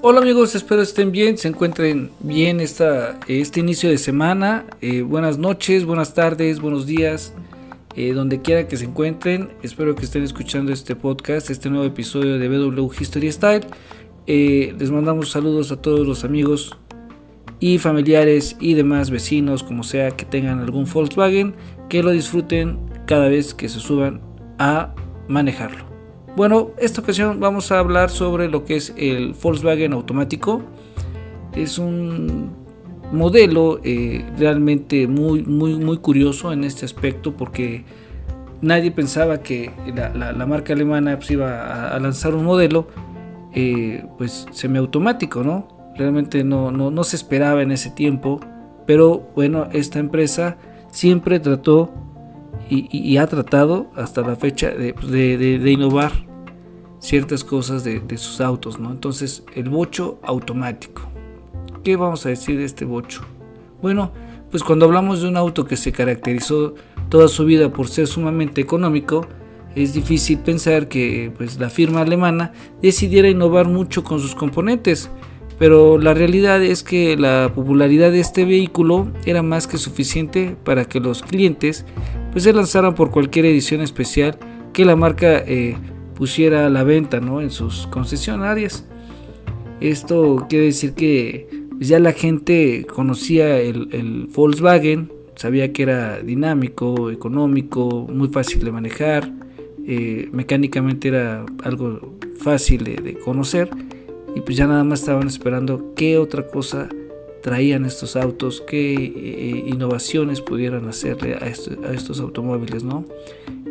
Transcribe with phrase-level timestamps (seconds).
[0.00, 4.64] Hola amigos, espero estén bien, se encuentren bien esta, este inicio de semana.
[4.80, 7.34] Eh, buenas noches, buenas tardes, buenos días,
[7.96, 9.50] eh, donde quiera que se encuentren.
[9.64, 13.66] Espero que estén escuchando este podcast, este nuevo episodio de BW History Style.
[14.28, 16.76] Eh, les mandamos saludos a todos los amigos
[17.58, 21.56] y familiares y demás vecinos, como sea que tengan algún Volkswagen,
[21.88, 24.20] que lo disfruten cada vez que se suban
[24.60, 24.94] a
[25.26, 25.87] manejarlo.
[26.38, 30.62] Bueno, esta ocasión vamos a hablar sobre lo que es el Volkswagen automático.
[31.52, 32.52] Es un
[33.10, 37.84] modelo eh, realmente muy, muy, muy curioso en este aspecto porque
[38.60, 39.72] nadie pensaba que
[40.14, 42.86] la, marca alemana pues, iba a, lanzar un modelo
[43.52, 45.66] eh, pues semiautomático, ¿no?
[45.96, 48.38] Realmente no, no, se esperaba en ese tiempo,
[48.86, 50.56] pero bueno, esta empresa
[50.92, 51.92] siempre trató
[52.70, 56.27] y, ha tratado hasta la fecha de, de innovar
[56.98, 58.90] ciertas cosas de, sus autos, ¿no?
[58.90, 61.02] Entonces, el bocho automático.
[61.84, 63.22] ¿Qué vamos a decir de este bocho?
[63.80, 64.12] Bueno,
[64.50, 66.74] pues cuando hablamos de un auto que se caracterizó
[67.08, 69.26] toda su vida por ser sumamente económico,
[69.74, 75.10] es difícil pensar que pues, la firma alemana decidiera innovar mucho con sus componentes,
[75.58, 80.84] pero la realidad es que la popularidad de este vehículo era más que suficiente para
[80.84, 81.84] que los clientes
[82.32, 84.38] pues, se lanzaran por cualquier edición especial
[84.72, 85.76] que la marca eh,
[86.18, 87.40] pusiera a la venta ¿no?
[87.40, 88.84] en sus concesionarias.
[89.80, 91.46] Esto quiere decir que
[91.78, 99.32] ya la gente conocía el, Volkswagen, sabía que era dinámico, económico, muy fácil de manejar,
[99.86, 103.70] eh, mecánicamente era algo fácil de, conocer
[104.34, 106.88] y pues ya nada más estaban esperando qué otra cosa
[107.48, 113.06] traían estos autos, qué eh, innovaciones pudieran hacerle a, a estos automóviles, ¿no?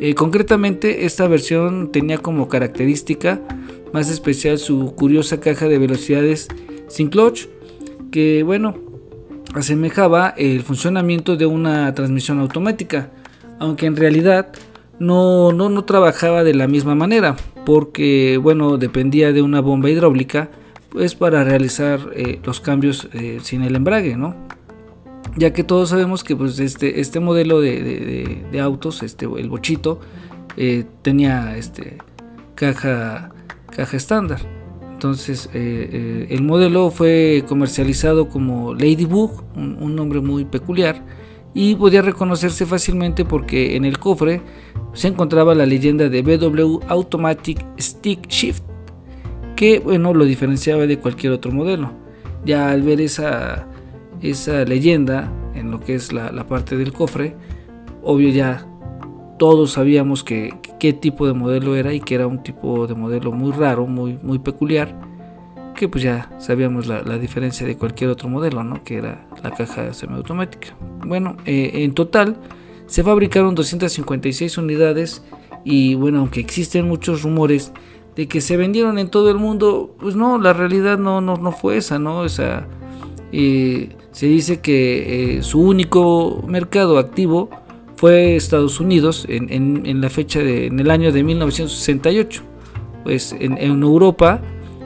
[0.00, 3.42] Eh, concretamente, esta versión tenía como característica
[3.92, 6.48] más especial su curiosa caja de velocidades
[6.88, 7.48] sin clutch,
[8.10, 8.76] que bueno,
[9.52, 13.10] asemejaba el funcionamiento de una transmisión automática,
[13.58, 14.52] aunque en realidad
[14.98, 20.48] no, no, trabajaba de la misma manera, porque bueno, dependía de una bomba hidráulica,
[20.96, 24.34] pues para realizar eh, los cambios eh, sin el embrague, ¿no?
[25.36, 30.00] ya que todos sabemos que pues, este, este modelo de, autos, este, el bochito,
[30.56, 31.98] eh, tenía este,
[32.54, 33.30] caja,
[33.68, 34.40] caja estándar.
[34.90, 41.04] Entonces el modelo fue comercializado como Ladybug, un, un, nombre muy peculiar,
[41.52, 44.40] y podía reconocerse fácilmente porque en el cofre
[44.94, 48.62] se encontraba la leyenda de BW Automatic Stick Shift,
[49.56, 51.92] que bueno, lo diferenciaba de cualquier otro modelo.
[52.44, 53.66] Ya al ver esa,
[54.22, 57.34] esa leyenda en lo que es la, parte del cofre,
[58.02, 58.66] obvio ya
[59.38, 63.32] todos sabíamos que qué tipo de modelo era y que era un tipo de modelo
[63.32, 64.94] muy raro, muy, muy peculiar,
[65.74, 68.84] que pues ya sabíamos la, diferencia de cualquier otro modelo, ¿no?
[68.84, 70.68] que era la caja semiautomática.
[71.04, 72.36] Bueno, eh, en total
[72.86, 75.22] se fabricaron 256 unidades
[75.64, 77.72] y bueno, aunque existen muchos rumores
[78.16, 81.52] de que se vendieron en todo el mundo, pues no, la realidad no, no, no
[81.52, 82.24] fue esa, ¿no?
[82.24, 82.66] Esa,
[83.30, 87.50] se dice que eh, su único mercado activo
[87.96, 92.42] fue Estados Unidos en, la fecha de, en el año de 1968.
[93.04, 94.40] Pues en, Europa,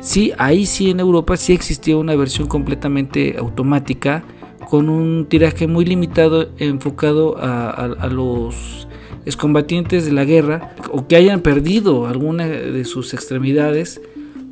[0.00, 4.24] sí, ahí sí en Europa sí existía una versión completamente automática
[4.70, 8.86] con un tiraje muy limitado enfocado a los
[9.26, 14.00] excombatientes de la guerra o que hayan perdido alguna de sus extremidades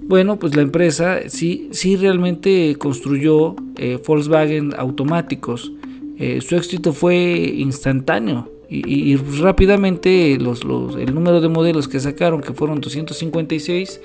[0.06, 5.72] bueno, pues la empresa sí, sí realmente construyó eh, Volkswagen automáticos.
[6.18, 10.62] Eh, su éxito fue instantáneo y, rápidamente los,
[10.98, 14.00] el número de modelos que sacaron, que fueron 256,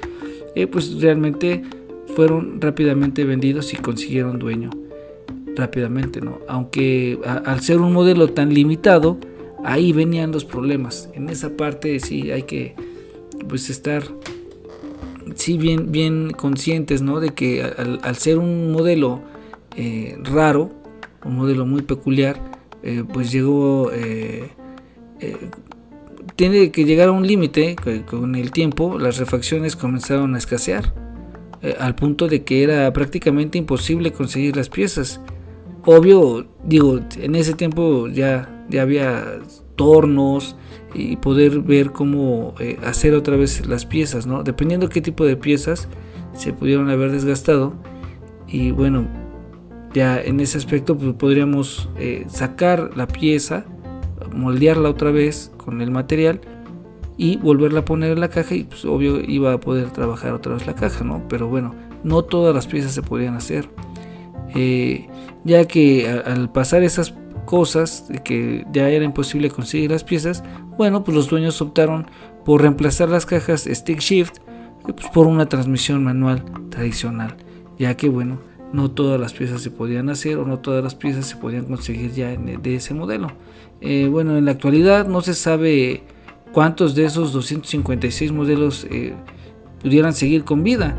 [0.56, 1.64] eh, pues realmente
[2.16, 4.70] fueron rápidamente vendidos y consiguieron dueño
[5.56, 6.40] rápidamente, ¿no?
[6.48, 9.18] Aunque al ser un modelo tan limitado,
[9.64, 11.10] ahí venían los problemas.
[11.14, 12.76] En esa parte sí hay que
[13.48, 14.04] pues estar
[15.36, 17.20] sí bien, bien conscientes ¿no?
[17.20, 19.22] de que al, ser un modelo
[19.76, 20.72] eh, raro,
[21.24, 22.40] un modelo muy peculiar,
[22.84, 24.50] eh, pues llegó, eh,
[26.36, 30.94] tiene que llegar a un límite con el tiempo, las refacciones comenzaron a escasear,
[31.78, 35.20] al punto de que era prácticamente imposible conseguir las piezas.
[35.92, 39.40] Obvio, digo, en ese tiempo ya, ya había
[39.76, 40.56] tornos,
[40.94, 44.44] y poder ver cómo eh, hacer otra vez las piezas, ¿no?
[44.44, 45.88] Dependiendo qué tipo de piezas
[46.34, 47.74] se pudieron haber desgastado
[48.48, 49.08] y bueno,
[49.94, 53.66] ya en ese aspecto pues, podríamos eh, sacar la pieza,
[54.34, 56.42] moldearla otra vez con el material
[57.18, 60.54] y volverla a poner en la caja y pues obvio iba a poder trabajar otra
[60.54, 61.24] vez la caja, ¿no?
[61.28, 63.70] Pero bueno, no todas las piezas se podían hacer.
[64.56, 65.08] Eh,
[65.44, 67.14] ya que al pasar esas
[67.46, 70.44] cosas, que ya era imposible conseguir las piezas,
[70.78, 72.08] bueno, pues los dueños optaron
[72.46, 74.38] por reemplazar las cajas stick shift
[74.88, 77.36] eh, pues por una transmisión manual tradicional,
[77.78, 78.40] ya que bueno,
[78.72, 82.12] no todas las piezas se podían hacer o no todas las piezas se podían conseguir
[82.12, 83.32] ya de ese modelo.
[83.82, 86.04] Eh, bueno, en la actualidad no se sabe
[86.54, 89.14] cuántos de esos 256 modelos eh,
[89.82, 90.96] pudieran seguir con vida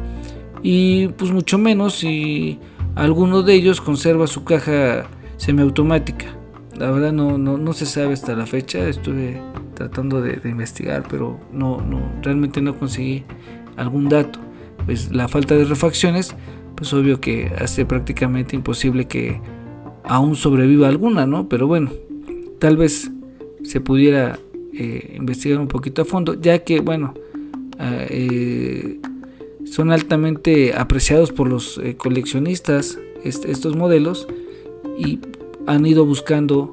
[0.63, 2.59] y pues mucho menos si
[2.95, 5.07] alguno de ellos conserva su caja
[5.37, 6.27] semiautomática.
[6.77, 9.41] La verdad no, no, se sabe hasta la fecha, estuve
[9.75, 13.25] tratando de, investigar, pero no, no, realmente no conseguí
[13.77, 14.39] algún dato.
[14.87, 16.35] Pues la falta de refacciones,
[16.75, 19.41] pues obvio que hace prácticamente imposible que
[20.05, 21.49] aún sobreviva alguna, ¿no?
[21.49, 21.91] Pero bueno,
[22.59, 23.11] tal vez
[23.63, 24.39] se pudiera
[24.73, 27.13] eh, investigar un poquito a fondo, ya que, bueno,
[27.79, 29.01] ah, eh,
[29.71, 34.27] son altamente apreciados por los eh, coleccionistas estos modelos
[34.99, 35.21] y
[35.67, 36.71] han ido buscando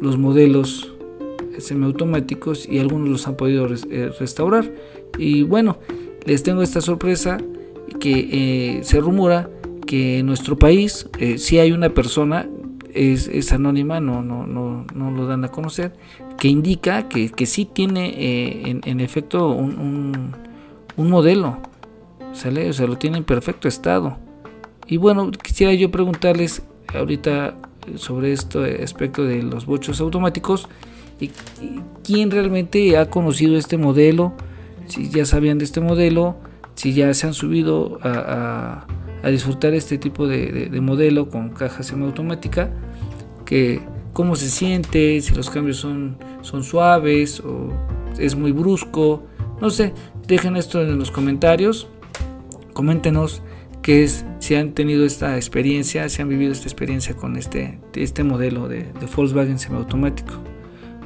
[0.00, 0.94] los modelos
[1.58, 4.72] semiautomáticos y algunos los han podido restaurar.
[5.18, 5.78] Y bueno,
[6.24, 7.38] les tengo esta sorpresa
[7.98, 9.50] que se rumora
[9.84, 12.48] que en nuestro país si hay una persona
[12.94, 15.92] es, anónima, no, no, no, no, lo dan a conocer,
[16.38, 20.32] que indica que, que sí tiene eh, en, efecto un,
[21.08, 21.58] modelo,
[22.32, 22.68] ¿sale?
[22.68, 24.18] O sea, lo tiene en perfecto estado.
[24.86, 26.62] Y bueno, quisiera yo preguntarles
[26.92, 27.54] ahorita
[27.96, 30.68] sobre este aspecto de los bochos automáticos,
[31.20, 31.30] y,
[32.02, 34.34] quién realmente ha conocido este modelo,
[34.86, 36.36] si ya sabían de este modelo,
[36.74, 38.86] si ya se han subido a
[39.22, 42.70] a disfrutar este tipo de, modelo con caja semiautomática,
[43.44, 43.80] que
[44.12, 47.68] cómo se siente, si los cambios son, son suaves o
[48.18, 49.24] es muy brusco,
[49.60, 49.92] no sé,
[50.30, 51.88] dejen esto en los comentarios,
[52.72, 53.42] coméntenos
[53.82, 58.22] qué es, si han tenido esta experiencia, si han vivido esta experiencia con este, este
[58.22, 60.34] modelo de, Volkswagen semiautomático.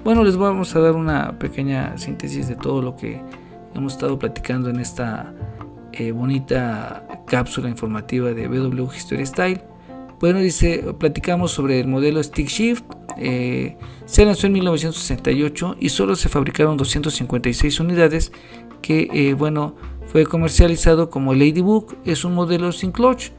[0.04, 3.22] Bueno, les vamos a dar una pequeña síntesis de todo lo que
[3.74, 5.32] hemos estado platicando en esta
[5.92, 9.62] eh, bonita cápsula informativa de BW History Style.
[10.20, 12.84] Bueno, dice, platicamos sobre el modelo Stick Shift.
[13.16, 18.32] Eh, se lanzó en 1968 y solo se fabricaron 256 unidades
[18.84, 19.74] que, eh, bueno,
[20.06, 21.86] fue comercializado como Ladybug.
[22.04, 23.30] Es un modelo sin clutch,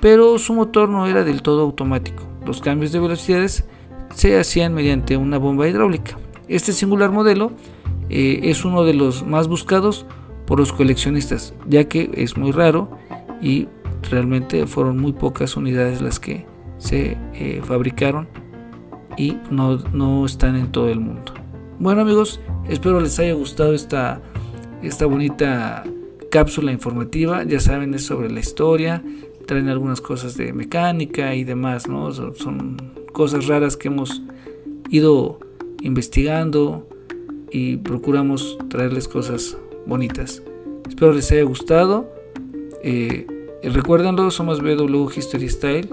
[0.00, 2.22] pero su motor no era del todo automático.
[2.46, 3.64] Los cambios de velocidades
[4.14, 6.16] se hacían mediante una bomba hidráulica.
[6.46, 7.50] Este singular modelo
[8.08, 10.06] es uno de los más buscados
[10.46, 12.88] por los coleccionistas, ya que es muy raro
[13.42, 13.66] y
[14.08, 16.46] realmente fueron muy pocas unidades las que
[16.78, 18.28] se eh, fabricaron
[19.16, 21.34] y no, no, están en todo el mundo.
[21.78, 24.20] Bueno amigos, espero les haya gustado esta,
[24.86, 25.84] esta bonita
[26.30, 29.02] cápsula informativa, ya saben es sobre la historia,
[29.46, 32.12] traen algunas cosas de mecánica y demás, ¿no?
[32.12, 32.76] son,
[33.12, 34.22] cosas raras que hemos
[34.90, 35.38] ido
[35.80, 36.86] investigando
[37.50, 39.56] y procuramos traerles cosas
[39.86, 40.42] bonitas.
[40.86, 42.10] Espero les haya gustado.
[42.82, 43.26] Eh,
[43.62, 45.88] recuérdenlo, somos BW History Style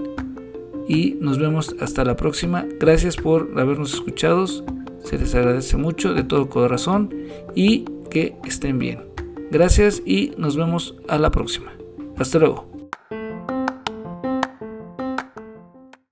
[0.86, 2.66] y nos vemos hasta la próxima.
[2.78, 4.46] Gracias por habernos escuchado.
[4.46, 7.14] Se les agradece mucho de todo corazón
[7.54, 9.00] y que estén bien.
[9.50, 11.72] Gracias y nos vemos a la próxima.
[12.16, 12.73] Hasta luego.